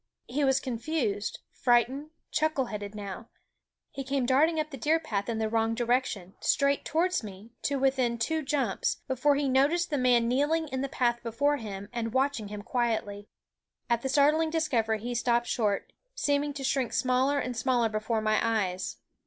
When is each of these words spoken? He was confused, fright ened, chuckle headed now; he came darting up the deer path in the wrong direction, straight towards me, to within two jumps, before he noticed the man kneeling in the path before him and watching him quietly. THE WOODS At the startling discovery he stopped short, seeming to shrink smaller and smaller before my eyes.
He 0.27 0.43
was 0.43 0.59
confused, 0.59 1.41
fright 1.51 1.87
ened, 1.87 2.09
chuckle 2.31 2.65
headed 2.65 2.95
now; 2.95 3.29
he 3.91 4.03
came 4.03 4.25
darting 4.25 4.59
up 4.59 4.71
the 4.71 4.75
deer 4.77 4.99
path 4.99 5.29
in 5.29 5.37
the 5.37 5.47
wrong 5.47 5.75
direction, 5.75 6.33
straight 6.39 6.83
towards 6.83 7.21
me, 7.21 7.51
to 7.61 7.77
within 7.77 8.17
two 8.17 8.41
jumps, 8.41 8.95
before 9.07 9.35
he 9.35 9.47
noticed 9.47 9.91
the 9.91 9.99
man 9.99 10.27
kneeling 10.27 10.67
in 10.69 10.81
the 10.81 10.89
path 10.89 11.21
before 11.21 11.57
him 11.57 11.87
and 11.93 12.15
watching 12.15 12.47
him 12.47 12.63
quietly. 12.63 13.15
THE 13.15 13.19
WOODS 13.19 13.91
At 13.91 14.01
the 14.01 14.09
startling 14.09 14.49
discovery 14.49 15.01
he 15.01 15.13
stopped 15.13 15.45
short, 15.45 15.93
seeming 16.15 16.53
to 16.55 16.63
shrink 16.63 16.93
smaller 16.93 17.37
and 17.37 17.55
smaller 17.55 17.87
before 17.87 18.21
my 18.23 18.39
eyes. 18.41 18.97